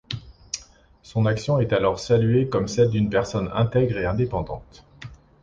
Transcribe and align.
Son 1.03 1.27
action 1.27 1.59
est 1.59 1.73
alors 1.73 1.99
saluée 1.99 2.49
comme 2.49 2.67
celle 2.67 2.89
d'une 2.89 3.11
personne 3.11 3.51
intègre 3.53 3.97
et 3.99 4.05
indépendante. 4.07 4.83